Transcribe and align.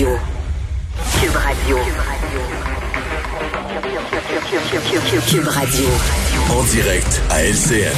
Radio. 0.00 0.18
Cube 1.20 1.36
Radio. 1.36 1.76
Cube 5.28 5.46
Radio. 5.46 5.84
En 6.50 6.62
direct 6.72 7.20
à 7.28 7.44
LCN. 7.44 7.92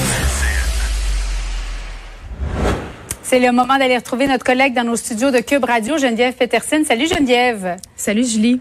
C'est 3.23 3.39
le 3.39 3.53
moment 3.53 3.79
d'aller 3.79 3.97
retrouver 3.97 4.27
notre 4.27 4.45
collègue 4.45 4.75
dans 4.75 4.83
nos 4.83 4.97
studios 4.97 5.31
de 5.31 5.39
Cube 5.39 5.65
Radio, 5.65 5.97
Geneviève 5.97 6.35
Peterson. 6.35 6.83
Salut 6.85 7.07
Geneviève. 7.07 7.77
Salut 7.95 8.27
Julie. 8.27 8.61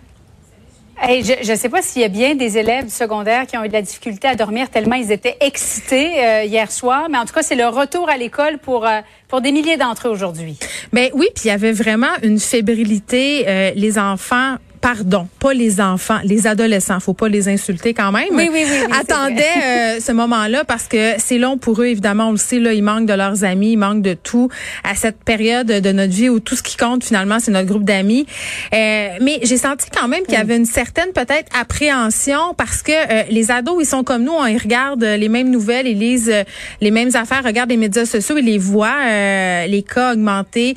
Hey, 1.03 1.23
je 1.23 1.51
ne 1.51 1.57
sais 1.57 1.67
pas 1.67 1.81
s'il 1.81 2.03
y 2.03 2.05
a 2.05 2.09
bien 2.09 2.35
des 2.35 2.59
élèves 2.59 2.85
du 2.85 2.91
secondaire 2.91 3.47
qui 3.47 3.57
ont 3.57 3.63
eu 3.63 3.67
de 3.67 3.73
la 3.73 3.81
difficulté 3.81 4.27
à 4.27 4.35
dormir 4.35 4.69
tellement 4.69 4.93
ils 4.93 5.11
étaient 5.11 5.35
excités 5.39 6.23
euh, 6.23 6.43
hier 6.43 6.71
soir, 6.71 7.07
mais 7.09 7.17
en 7.17 7.25
tout 7.25 7.33
cas, 7.33 7.41
c'est 7.41 7.55
le 7.55 7.65
retour 7.65 8.07
à 8.07 8.17
l'école 8.17 8.59
pour, 8.59 8.85
euh, 8.85 8.99
pour 9.27 9.41
des 9.41 9.51
milliers 9.51 9.77
d'entre 9.77 10.09
eux 10.09 10.11
aujourd'hui. 10.11 10.59
Ben 10.93 11.09
oui, 11.15 11.27
puis 11.33 11.45
il 11.45 11.47
y 11.47 11.51
avait 11.51 11.71
vraiment 11.71 12.11
une 12.21 12.39
fébrilité. 12.39 13.45
Euh, 13.47 13.71
les 13.75 13.97
enfants 13.97 14.57
pardon, 14.81 15.27
pas 15.39 15.53
les 15.53 15.79
enfants, 15.79 16.19
les 16.23 16.47
adolescents, 16.47 16.99
faut 16.99 17.13
pas 17.13 17.29
les 17.29 17.47
insulter 17.47 17.93
quand 17.93 18.11
même. 18.11 18.25
Oui, 18.31 18.49
oui, 18.51 18.65
oui. 18.67 18.93
attendaient 18.99 19.43
euh, 19.63 19.99
ce 19.99 20.11
moment-là 20.11 20.65
parce 20.65 20.87
que 20.87 21.13
c'est 21.19 21.37
long 21.37 21.57
pour 21.57 21.81
eux, 21.81 21.85
évidemment, 21.85 22.29
on 22.29 22.31
le 22.31 22.37
sait, 22.37 22.59
là, 22.59 22.73
ils 22.73 22.83
manquent 22.83 23.05
de 23.05 23.13
leurs 23.13 23.43
amis, 23.43 23.73
ils 23.73 23.77
manquent 23.77 24.01
de 24.01 24.15
tout 24.15 24.49
à 24.83 24.95
cette 24.95 25.23
période 25.23 25.67
de 25.67 25.91
notre 25.91 26.11
vie 26.11 26.29
où 26.29 26.39
tout 26.39 26.55
ce 26.55 26.63
qui 26.63 26.77
compte 26.77 27.03
finalement, 27.03 27.39
c'est 27.39 27.51
notre 27.51 27.67
groupe 27.67 27.83
d'amis. 27.83 28.25
Euh, 28.73 29.09
mais 29.21 29.39
j'ai 29.43 29.57
senti 29.57 29.87
quand 29.91 30.07
même 30.07 30.23
qu'il 30.23 30.33
y 30.33 30.37
avait 30.37 30.57
une 30.57 30.65
certaine 30.65 31.11
peut-être 31.13 31.49
appréhension 31.57 32.55
parce 32.57 32.81
que 32.81 32.91
euh, 32.91 33.23
les 33.29 33.51
ados, 33.51 33.77
ils 33.79 33.85
sont 33.85 34.03
comme 34.03 34.23
nous, 34.23 34.33
ils 34.47 34.57
regardent 34.57 35.03
les 35.03 35.29
mêmes 35.29 35.51
nouvelles, 35.51 35.87
ils 35.87 35.99
lisent 35.99 36.33
les 36.81 36.91
mêmes 36.91 37.11
affaires, 37.13 37.43
regardent 37.43 37.69
les 37.69 37.77
médias 37.77 38.05
sociaux, 38.05 38.37
ils 38.37 38.45
les 38.45 38.57
voient, 38.57 39.67
les 39.67 39.83
cas 39.83 40.13
augmenter 40.13 40.75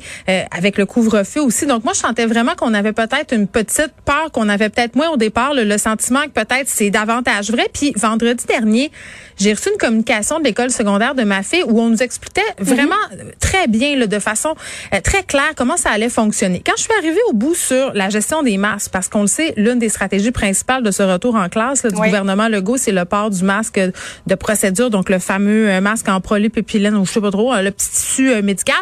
avec 0.51 0.77
le 0.77 0.85
couvre-feu 0.85 1.41
aussi. 1.41 1.65
Donc 1.65 1.83
moi, 1.83 1.93
je 1.93 1.99
sentais 1.99 2.25
vraiment 2.25 2.53
qu'on 2.55 2.73
avait 2.73 2.93
peut-être 2.93 3.33
une 3.33 3.47
petite 3.47 3.94
peur 4.03 4.31
qu'on 4.31 4.49
avait 4.49 4.69
peut-être 4.69 4.95
moins 4.95 5.09
au 5.09 5.17
départ, 5.17 5.53
le, 5.53 5.77
sentiment 5.77 6.23
que 6.23 6.29
peut-être 6.29 6.67
c'est 6.67 6.89
davantage 6.89 7.51
vrai. 7.51 7.67
Puis 7.73 7.93
vendredi 7.95 8.45
dernier, 8.45 8.91
j'ai 9.37 9.53
reçu 9.53 9.69
une 9.69 9.77
communication 9.77 10.39
de 10.39 10.45
l'école 10.45 10.71
secondaire 10.71 11.15
de 11.15 11.23
ma 11.23 11.43
fille 11.43 11.63
où 11.63 11.79
on 11.81 11.89
nous 11.89 12.01
expliquait 12.01 12.41
vraiment 12.59 12.95
mhm. 13.11 13.31
très 13.39 13.67
bien, 13.67 13.97
là, 13.97 14.07
de 14.07 14.19
façon 14.19 14.55
euh, 14.93 15.01
très 15.01 15.23
claire, 15.23 15.51
comment 15.55 15.77
ça 15.77 15.89
allait 15.89 16.09
fonctionner. 16.09 16.61
Quand 16.65 16.73
je 16.77 16.83
suis 16.83 16.93
arrivée 16.97 17.19
au 17.29 17.33
bout 17.33 17.55
sur 17.55 17.93
la 17.93 18.09
gestion 18.09 18.43
des 18.43 18.57
masques, 18.57 18.91
parce 18.91 19.09
qu'on 19.09 19.21
le 19.21 19.27
sait, 19.27 19.53
l'une 19.57 19.79
des 19.79 19.89
stratégies 19.89 20.31
principales 20.31 20.83
de 20.83 20.91
ce 20.91 21.03
retour 21.03 21.35
en 21.35 21.49
classe 21.49 21.85
du 21.85 21.95
gouvernement 21.95 22.47
Legault, 22.47 22.77
c'est 22.77 22.91
le 22.91 23.05
port 23.05 23.29
du 23.29 23.43
masque 23.43 23.79
de 23.79 24.35
procédure, 24.35 24.89
donc 24.89 25.09
le 25.09 25.19
fameux 25.19 25.69
euh, 25.69 25.81
masque 25.81 26.07
en 26.07 26.21
polypépylène 26.21 26.95
ou 26.95 27.05
je 27.05 27.11
sais 27.11 27.21
pas 27.21 27.31
trop, 27.31 27.53
euh, 27.53 27.61
le 27.61 27.71
petit 27.71 27.89
tissu 27.89 28.41
médical. 28.41 28.75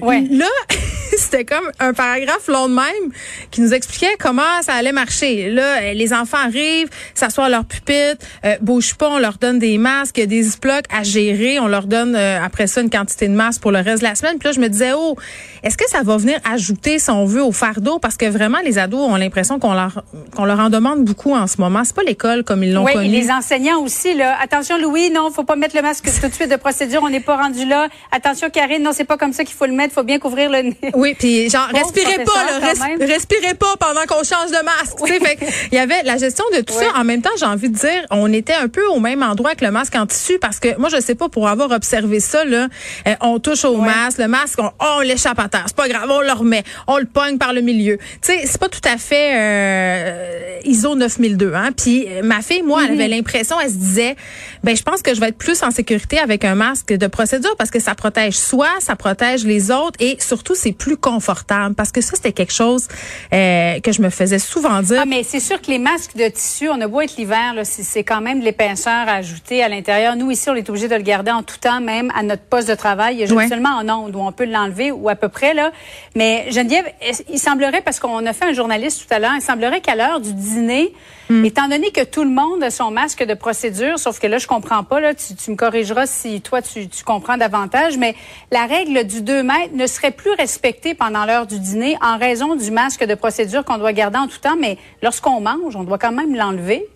Ouais. 0.00 0.24
Là, 0.30 0.46
c'était 1.16 1.44
comme 1.44 1.70
un 1.78 1.92
paragraphe 1.92 2.46
long 2.48 2.68
de 2.68 2.74
même 2.74 3.12
qui 3.50 3.60
nous 3.60 3.74
expliquait 3.74 4.16
comment 4.18 4.62
ça 4.62 4.74
allait 4.74 4.92
marcher. 4.92 5.50
Là, 5.50 5.92
les 5.92 6.12
enfants 6.12 6.38
arrivent, 6.38 6.88
s'assoient 7.14 7.46
à 7.46 7.48
leur 7.48 7.64
pupitre, 7.64 8.24
euh, 8.44 8.56
bougent 8.60 8.94
pas, 8.94 9.08
on 9.08 9.18
leur 9.18 9.38
donne 9.38 9.58
des 9.58 9.78
masques, 9.78 10.20
des 10.20 10.44
blocs 10.60 10.84
à 10.90 11.02
gérer, 11.02 11.58
on 11.60 11.68
leur 11.68 11.86
donne 11.86 12.14
euh, 12.16 12.42
après 12.42 12.66
ça 12.66 12.80
une 12.80 12.90
quantité 12.90 13.28
de 13.28 13.34
masques 13.34 13.60
pour 13.60 13.72
le 13.72 13.78
reste 13.78 14.02
de 14.02 14.08
la 14.08 14.14
semaine. 14.14 14.38
Puis 14.38 14.48
là, 14.48 14.52
je 14.52 14.60
me 14.60 14.68
disais, 14.68 14.92
oh, 14.94 15.16
est-ce 15.62 15.76
que 15.76 15.88
ça 15.88 16.02
va 16.02 16.16
venir 16.16 16.38
ajouter, 16.50 16.98
si 16.98 17.10
on 17.10 17.24
veut, 17.24 17.42
au 17.42 17.52
fardeau? 17.52 17.98
Parce 17.98 18.16
que 18.16 18.26
vraiment, 18.26 18.58
les 18.64 18.78
ados 18.78 19.00
ont 19.00 19.16
l'impression 19.16 19.58
qu'on 19.58 19.74
leur 19.74 20.04
qu'on 20.34 20.44
leur 20.44 20.60
en 20.60 20.70
demande 20.70 21.04
beaucoup 21.04 21.34
en 21.34 21.46
ce 21.46 21.60
moment. 21.60 21.82
C'est 21.84 21.96
pas 21.96 22.02
l'école 22.02 22.44
comme 22.44 22.62
ils 22.62 22.72
l'ont 22.72 22.84
oui, 22.84 22.92
connu. 22.92 23.08
Les 23.08 23.30
enseignants 23.30 23.82
aussi. 23.82 24.14
Là. 24.14 24.36
Attention, 24.40 24.78
Louis, 24.78 25.10
non, 25.10 25.30
faut 25.30 25.44
pas 25.44 25.56
mettre 25.56 25.76
le 25.76 25.82
masque 25.82 26.08
tout 26.20 26.28
de 26.28 26.34
suite 26.34 26.50
de 26.50 26.56
procédure. 26.56 27.02
On 27.02 27.10
n'est 27.10 27.20
pas 27.20 27.36
rendu 27.36 27.66
là. 27.66 27.88
Attention, 28.12 28.50
Karine, 28.50 28.82
non, 28.82 28.92
c'est 28.92 29.04
pas 29.04 29.16
comme 29.16 29.32
ça 29.32 29.44
qu'il 29.44 29.54
faut 29.54 29.66
le 29.66 29.72
mettre. 29.72 29.79
Faut 29.88 30.02
bien 30.02 30.18
couvrir 30.18 30.50
le 30.50 30.62
nez. 30.62 30.76
Oui, 30.94 31.14
puis 31.18 31.48
genre, 31.48 31.68
respirez 31.72 32.24
pas, 32.24 32.60
là, 32.60 32.74
respirez 33.00 33.54
pas 33.54 33.76
pendant 33.78 34.02
qu'on 34.06 34.22
change 34.22 34.50
de 34.50 34.62
masque. 34.62 34.98
fait, 35.06 35.38
il 35.72 35.76
y 35.76 35.78
avait 35.78 36.02
la 36.04 36.18
gestion 36.18 36.44
de 36.54 36.60
tout 36.60 36.74
ça. 36.74 36.86
En 36.96 37.04
même 37.04 37.22
temps, 37.22 37.30
j'ai 37.38 37.46
envie 37.46 37.70
de 37.70 37.76
dire, 37.76 38.04
on 38.10 38.32
était 38.32 38.54
un 38.54 38.68
peu 38.68 38.86
au 38.88 39.00
même 39.00 39.22
endroit 39.22 39.54
que 39.54 39.64
le 39.64 39.70
masque 39.70 39.94
en 39.94 40.06
tissu 40.06 40.38
parce 40.38 40.58
que 40.58 40.76
moi, 40.78 40.88
je 40.90 41.00
sais 41.00 41.14
pas, 41.14 41.28
pour 41.28 41.48
avoir 41.48 41.70
observé 41.70 42.20
ça, 42.20 42.44
là, 42.44 42.68
euh, 43.06 43.14
on 43.20 43.38
touche 43.38 43.64
au 43.64 43.76
masque, 43.76 44.18
le 44.18 44.28
masque, 44.28 44.58
on, 44.58 44.70
on 44.80 45.00
l'échappe 45.00 45.38
à 45.38 45.48
terre. 45.48 45.64
C'est 45.66 45.76
pas 45.76 45.88
grave, 45.88 46.08
on 46.10 46.20
le 46.20 46.32
remet, 46.32 46.64
on 46.86 46.98
le 46.98 47.06
pogne 47.06 47.38
par 47.38 47.52
le 47.52 47.60
milieu. 47.60 47.96
Tu 47.96 48.32
sais, 48.32 48.42
c'est 48.44 48.60
pas 48.60 48.68
tout 48.68 48.80
à 48.84 48.98
fait 48.98 49.32
euh, 49.34 50.60
ISO 50.64 50.94
9002. 50.94 51.54
Hein? 51.54 51.70
Puis 51.76 52.06
euh, 52.08 52.22
ma 52.22 52.42
fille, 52.42 52.62
moi, 52.62 52.82
elle 52.84 52.92
avait 52.92 53.06
mm-hmm. 53.06 53.10
l'impression, 53.10 53.56
elle 53.60 53.70
se 53.70 53.76
disait, 53.76 54.16
ben 54.64 54.76
je 54.76 54.82
pense 54.82 55.02
que 55.02 55.14
je 55.14 55.20
vais 55.20 55.28
être 55.28 55.38
plus 55.38 55.62
en 55.62 55.70
sécurité 55.70 56.18
avec 56.18 56.44
un 56.44 56.54
masque 56.54 56.92
de 56.92 57.06
procédure 57.06 57.54
parce 57.56 57.70
que 57.70 57.80
ça 57.80 57.94
protège 57.94 58.34
soi, 58.34 58.68
ça 58.80 58.96
protège 58.96 59.44
les 59.44 59.69
autres 59.70 59.98
et 60.00 60.16
surtout 60.20 60.54
c'est 60.54 60.72
plus 60.72 60.96
confortable 60.96 61.74
parce 61.74 61.92
que 61.92 62.00
ça 62.00 62.16
c'était 62.16 62.32
quelque 62.32 62.52
chose 62.52 62.88
euh, 63.32 63.80
que 63.80 63.92
je 63.92 64.02
me 64.02 64.10
faisais 64.10 64.38
souvent 64.38 64.82
dire. 64.82 65.00
Ah, 65.02 65.06
mais 65.06 65.22
c'est 65.22 65.40
sûr 65.40 65.60
que 65.60 65.70
les 65.70 65.78
masques 65.78 66.16
de 66.16 66.28
tissu, 66.28 66.68
on 66.68 66.80
a 66.80 66.88
beau 66.88 67.00
être 67.00 67.16
l'hiver, 67.16 67.54
c'est 67.64 68.04
quand 68.04 68.20
même 68.20 68.40
de 68.40 68.44
l'épaisseur 68.44 69.08
ajouter 69.08 69.62
à 69.62 69.68
l'intérieur. 69.68 70.16
Nous 70.16 70.30
ici, 70.30 70.48
on 70.50 70.54
est 70.54 70.68
obligé 70.68 70.88
de 70.88 70.94
le 70.94 71.02
garder 71.02 71.30
en 71.30 71.42
tout 71.42 71.58
temps, 71.58 71.80
même 71.80 72.12
à 72.14 72.22
notre 72.22 72.42
poste 72.42 72.68
de 72.68 72.74
travail. 72.74 73.16
Il 73.16 73.20
y 73.20 73.24
a 73.24 73.48
seulement 73.48 73.70
en 73.70 73.88
ondes 73.88 74.14
où 74.14 74.20
on 74.20 74.32
peut 74.32 74.44
l'enlever 74.44 74.90
ou 74.90 75.08
à 75.08 75.14
peu 75.14 75.28
près 75.28 75.54
là. 75.54 75.72
Mais 76.14 76.46
Geneviève, 76.50 76.86
il 77.28 77.38
semblerait 77.38 77.82
parce 77.82 78.00
qu'on 78.00 78.24
a 78.26 78.32
fait 78.32 78.46
un 78.46 78.52
journaliste 78.52 79.06
tout 79.06 79.14
à 79.14 79.18
l'heure, 79.18 79.32
il 79.34 79.42
semblerait 79.42 79.80
qu'à 79.80 79.94
l'heure 79.94 80.20
du 80.20 80.32
dîner, 80.32 80.92
hmm. 81.28 81.44
étant 81.44 81.68
donné 81.68 81.90
que 81.90 82.04
tout 82.04 82.24
le 82.24 82.30
monde 82.30 82.62
a 82.62 82.70
son 82.70 82.90
masque 82.90 83.24
de 83.24 83.34
procédure, 83.34 83.98
sauf 83.98 84.18
que 84.18 84.26
là 84.26 84.38
je 84.38 84.46
comprends 84.46 84.84
pas 84.84 85.00
là, 85.00 85.12
tu, 85.14 85.50
me 85.50 85.56
corrigeras 85.56 86.06
si 86.06 86.40
toi 86.40 86.62
tu, 86.62 86.88
tu 86.88 87.04
comprends 87.04 87.36
davantage, 87.36 87.96
mais 87.96 88.14
la 88.50 88.66
règle 88.66 89.04
du 89.04 89.22
2 89.22 89.42
mètres 89.42 89.59
ne 89.72 89.86
serait 89.86 90.10
plus 90.10 90.32
respectée 90.32 90.94
pendant 90.94 91.24
l'heure 91.24 91.46
du 91.46 91.58
dîner 91.58 91.96
en 92.02 92.18
raison 92.18 92.56
du 92.56 92.70
masque 92.70 93.04
de 93.04 93.14
procédure 93.14 93.64
qu'on 93.64 93.78
doit 93.78 93.92
garder 93.92 94.18
en 94.18 94.26
tout 94.26 94.38
temps, 94.38 94.56
mais 94.58 94.78
lorsqu'on 95.02 95.40
mange, 95.40 95.76
on 95.76 95.84
doit 95.84 95.98
quand 95.98 96.12
même 96.12 96.34
l'enlever. 96.34 96.86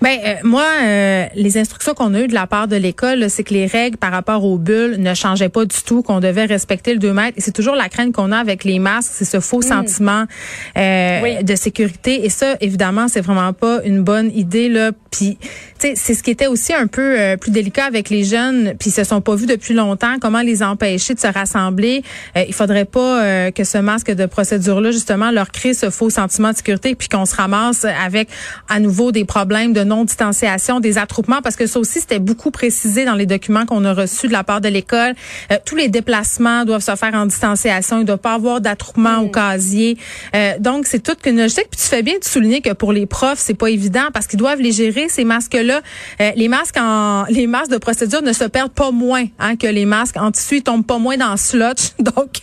Ben 0.00 0.18
euh, 0.24 0.34
moi, 0.44 0.64
euh, 0.82 1.26
les 1.34 1.58
instructions 1.58 1.94
qu'on 1.94 2.14
a 2.14 2.20
eues 2.20 2.28
de 2.28 2.34
la 2.34 2.46
part 2.46 2.68
de 2.68 2.76
l'école, 2.76 3.28
c'est 3.28 3.42
que 3.42 3.52
les 3.52 3.66
règles 3.66 3.96
par 3.96 4.12
rapport 4.12 4.44
aux 4.44 4.58
bulles 4.58 4.96
ne 4.98 5.14
changeaient 5.14 5.48
pas 5.48 5.64
du 5.64 5.76
tout, 5.84 6.02
qu'on 6.02 6.20
devait 6.20 6.44
respecter 6.44 6.92
le 6.92 6.98
2 6.98 7.12
mètres. 7.12 7.36
Et 7.36 7.40
c'est 7.40 7.52
toujours 7.52 7.74
la 7.74 7.88
crainte 7.88 8.12
qu'on 8.12 8.32
a 8.32 8.38
avec 8.38 8.64
les 8.64 8.78
masques, 8.78 9.10
c'est 9.14 9.24
ce 9.24 9.40
faux 9.40 9.58
mm. 9.58 9.62
sentiment 9.62 10.24
euh, 10.76 11.42
de 11.42 11.54
sécurité. 11.56 12.24
Et 12.24 12.30
ça, 12.30 12.56
évidemment, 12.60 13.08
c'est 13.08 13.20
vraiment 13.20 13.52
pas 13.52 13.80
une 13.84 14.02
bonne 14.02 14.30
idée 14.34 14.68
là. 14.68 14.92
Puis, 15.10 15.38
c'est 15.78 15.96
ce 15.96 16.22
qui 16.22 16.30
était 16.30 16.48
aussi 16.48 16.74
un 16.74 16.86
peu 16.86 17.36
plus 17.40 17.50
délicat 17.50 17.86
avec 17.86 18.10
les 18.10 18.24
jeunes, 18.24 18.74
puis 18.78 18.90
ils 18.90 18.92
se 18.92 19.04
sont 19.04 19.20
pas 19.20 19.36
vus 19.36 19.46
depuis 19.46 19.74
longtemps. 19.74 20.16
Comment 20.20 20.42
les 20.42 20.62
empêcher 20.62 21.14
de 21.14 21.20
se 21.20 21.26
rassembler? 21.26 22.02
Il 22.36 22.52
faudrait 22.52 22.84
pas 22.84 23.50
que 23.52 23.64
ce 23.64 23.78
masque 23.78 24.10
de 24.10 24.26
procédure 24.26 24.80
là, 24.80 24.90
justement, 24.90 25.30
leur 25.30 25.50
crée 25.50 25.74
ce 25.74 25.88
faux 25.90 26.10
sentiment 26.10 26.50
de 26.50 26.56
sécurité, 26.56 26.94
puis 26.94 27.08
qu'on 27.08 27.24
se 27.24 27.34
ramasse 27.34 27.84
avec 27.84 28.28
à 28.68 28.80
nouveau 28.80 29.12
des 29.12 29.24
problèmes 29.24 29.57
de 29.66 29.82
non-distanciation, 29.82 30.80
des 30.80 30.98
attroupements, 30.98 31.42
parce 31.42 31.56
que 31.56 31.66
ça 31.66 31.78
aussi, 31.80 32.00
c'était 32.00 32.18
beaucoup 32.18 32.50
précisé 32.50 33.04
dans 33.04 33.14
les 33.14 33.26
documents 33.26 33.66
qu'on 33.66 33.84
a 33.84 33.92
reçus 33.92 34.28
de 34.28 34.32
la 34.32 34.44
part 34.44 34.60
de 34.60 34.68
l'école. 34.68 35.14
Euh, 35.50 35.56
tous 35.64 35.76
les 35.76 35.88
déplacements 35.88 36.64
doivent 36.64 36.82
se 36.82 36.94
faire 36.94 37.14
en 37.14 37.26
distanciation. 37.26 37.96
Il 37.96 38.02
ne 38.02 38.06
doit 38.06 38.18
pas 38.18 38.34
avoir 38.34 38.60
d'attroupement 38.60 39.18
au 39.18 39.26
mm. 39.26 39.32
casier. 39.32 39.98
Euh, 40.34 40.52
donc, 40.60 40.86
c'est 40.86 41.02
toute 41.02 41.26
une 41.26 41.38
logique. 41.38 41.66
Puis 41.70 41.80
tu 41.80 41.86
fais 41.86 42.02
bien 42.02 42.18
de 42.18 42.24
souligner 42.24 42.60
que 42.60 42.72
pour 42.72 42.92
les 42.92 43.06
profs, 43.06 43.38
c'est 43.38 43.54
pas 43.54 43.70
évident 43.70 44.06
parce 44.12 44.26
qu'ils 44.26 44.38
doivent 44.38 44.60
les 44.60 44.72
gérer, 44.72 45.08
ces 45.08 45.24
masques-là. 45.24 45.80
Euh, 46.20 46.30
les 46.36 46.48
masques 46.48 46.76
en 46.78 47.24
les 47.28 47.46
masques 47.46 47.70
de 47.70 47.78
procédure 47.78 48.22
ne 48.22 48.32
se 48.32 48.44
perdent 48.44 48.72
pas 48.72 48.90
moins 48.90 49.24
hein, 49.38 49.56
que 49.56 49.66
les 49.66 49.84
masques 49.84 50.16
en 50.16 50.30
tissu. 50.30 50.56
Ils 50.58 50.62
tombent 50.62 50.86
pas 50.86 50.98
moins 50.98 51.16
dans 51.16 51.32
le 51.32 51.36
slotch. 51.36 51.92
Donc, 51.98 52.40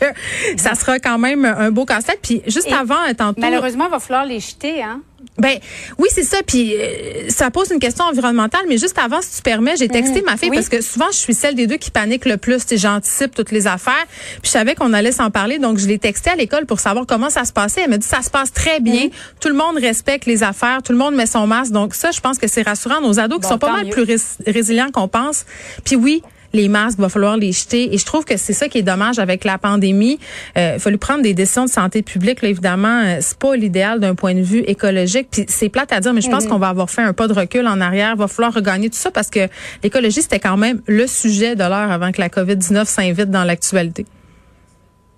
ça 0.58 0.76
sera 0.76 1.00
quand 1.00 1.18
même 1.18 1.46
un 1.46 1.72
beau 1.72 1.86
casse-tête. 1.86 2.20
Puis 2.22 2.42
juste 2.48 2.72
avant, 2.72 2.96
tantôt... 3.18 3.42
Malheureusement, 3.42 3.86
il 3.88 3.92
va 3.92 4.00
falloir 4.00 4.26
les 4.26 4.40
jeter, 4.40 4.84
hein? 4.84 5.02
Ben 5.38 5.58
oui, 5.98 6.08
c'est 6.12 6.24
ça. 6.24 6.38
Puis 6.46 6.76
euh, 6.76 7.30
ça 7.30 7.52
pose 7.52 7.70
une 7.72 7.80
question 7.80 8.06
environnementale. 8.06 8.62
Mais 8.70 8.78
juste 8.78 8.98
avant, 8.98 9.22
si 9.22 9.38
tu 9.38 9.42
permets, 9.42 9.76
j'ai 9.78 9.90
texté 9.90 10.20
mhm. 10.20 10.26
ma 10.26 10.38
fille 10.38 10.52
parce 10.52 10.70
que 10.70 10.82
souvent 10.82 11.08
je 11.12 11.18
suis 11.18 11.34
celle 11.34 11.56
des 11.56 11.68
deux 11.68 11.78
qui 11.78 11.92
panique 11.92 12.26
le 12.26 12.38
plus. 12.38 12.64
J'anticipe 12.76 13.36
toutes 13.36 13.52
les 13.52 13.68
affaires. 13.68 14.06
Puis 14.42 14.46
je 14.46 14.50
savais 14.50 14.76
qu'on 14.76 14.94
allait 14.94 15.12
s'en 15.12 15.32
parler, 15.32 15.60
donc 15.60 15.78
je 15.78 15.88
l'ai 15.88 16.00
texté 16.00 16.30
à 16.30 16.36
l'école 16.36 16.66
pour 16.66 16.80
savoir 16.80 17.06
comment 17.06 17.30
ça 17.30 17.44
se 17.44 17.54
passait. 17.54 17.82
Elle 17.82 17.90
m'a 17.90 17.98
dit 17.98 18.08
ça 18.08 18.22
se 18.22 18.30
passe 18.30 18.54
très 18.54 18.80
bien. 18.80 19.06
Mhm. 19.06 19.12
Tout 19.42 19.50
le 19.50 19.56
monde 19.56 19.78
respecte 19.78 20.26
les 20.26 20.44
affaires. 20.44 20.82
Tout 20.84 20.94
le 20.94 20.98
monde 20.98 21.16
met 21.16 21.26
son 21.26 21.48
masque. 21.48 21.72
Donc 21.72 21.96
ça, 21.96 22.12
je 22.12 22.22
pense 22.22 22.38
que 22.38 22.48
c'est 22.48 22.64
rassurant. 22.64 23.02
Nos 23.02 23.20
ados 23.20 23.42
qui 23.42 23.48
sont 23.48 23.58
pas 23.58 23.72
mal 23.72 23.90
plus 23.90 24.06
résilients 24.48 24.92
qu'on 24.92 25.08
pense. 25.08 25.46
Puis 25.84 25.96
oui, 25.96 26.24
les 26.56 26.70
masques, 26.70 27.00
va 27.00 27.10
falloir 27.10 27.38
les 27.38 27.52
jeter. 27.52 27.94
Et 27.94 27.98
je 27.98 28.06
trouve 28.06 28.26
que 28.26 28.38
c'est 28.38 28.54
ça 28.54 28.68
qui 28.68 28.80
est 28.80 28.84
dommage 28.84 29.20
avec 29.20 29.44
la 29.44 29.58
pandémie. 29.58 30.20
Euh, 30.58 30.74
il 30.76 30.80
fallu 30.80 30.98
prendre 30.98 31.22
des 31.22 31.34
décisions 31.34 31.66
de 31.66 31.70
santé 31.70 32.02
publique. 32.02 32.42
Là, 32.42 32.50
évidemment, 32.50 33.02
euh, 33.04 33.18
c'est 33.22 33.38
pas 33.38 33.56
l'idéal 33.56 34.00
d'un 34.00 34.16
point 34.16 34.34
de 34.34 34.42
vue 34.42 34.60
écologique. 34.60 35.28
Puis 35.32 35.46
c'est 35.48 35.70
plate 35.70 35.92
à 35.92 36.00
dire, 36.00 36.14
mais 36.14 36.22
je 36.22 36.30
pense 36.30 36.46
mhm. 36.46 36.50
qu'on 36.50 36.60
va 36.60 36.70
avoir 36.70 36.90
fait 36.90 37.04
un 37.04 37.14
pas 37.14 37.28
de 37.28 37.34
recul 37.34 37.68
en 37.68 37.82
arrière. 37.82 38.14
Il 38.16 38.20
va 38.20 38.28
falloir 38.28 38.54
regagner 38.54 38.90
tout 38.90 38.98
ça 38.98 39.12
parce 39.12 39.30
que 39.30 39.48
l'écologie, 39.84 40.22
c'était 40.22 40.40
quand 40.40 40.58
même 40.58 40.82
le 40.88 41.08
sujet 41.08 41.56
de 41.56 41.64
l'heure 41.64 41.92
avant 41.92 42.12
que 42.12 42.22
la 42.22 42.30
COVID-19 42.30 42.86
s'invite 42.86 43.30
dans 43.30 43.44
l'actualité. 43.44 44.06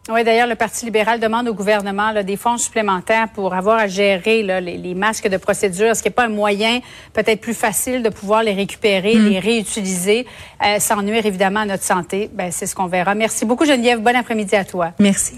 Oui, 0.10 0.24
d'ailleurs, 0.24 0.48
le 0.48 0.56
Parti 0.56 0.86
libéral 0.86 1.20
demande 1.20 1.48
au 1.48 1.54
gouvernement 1.54 2.12
là, 2.12 2.24
des 2.24 2.38
fonds 2.38 2.58
supplémentaires 2.58 3.28
pour 3.34 3.54
avoir 3.54 3.78
à 3.78 3.88
gérer 3.88 4.42
là, 4.44 4.62
les, 4.62 4.96
masques 4.96 5.28
de 5.28 5.38
procédure. 5.38 5.88
Est-ce 5.88 6.02
qu'il 6.02 6.12
n'y 6.12 6.16
a 6.16 6.18
pas 6.18 6.26
un 6.26 6.34
moyen 6.34 6.80
peut-être 7.14 7.42
plus 7.42 7.54
facile 7.54 8.04
de 8.04 8.10
pouvoir 8.10 8.44
les 8.44 8.54
récupérer, 8.54 9.16
hmm. 9.16 9.30
les 9.30 9.40
réutiliser 9.40 10.26
euh, 10.66 10.80
sans 10.80 11.02
nuire 11.02 11.26
évidemment 11.26 11.62
à 11.62 11.66
notre 11.66 11.84
santé? 11.84 12.30
Ben, 12.34 12.52
c'est 12.52 12.66
ce 12.66 12.76
qu'on 12.76 12.88
verra. 12.88 13.16
Merci 13.16 13.46
beaucoup, 13.46 13.66
Geneviève. 13.66 14.00
Bon 14.00 14.16
après-midi 14.16 14.56
à 14.56 14.64
toi. 14.64 14.92
Merci. 15.00 15.36